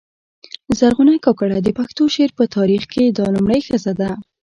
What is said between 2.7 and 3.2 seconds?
کښي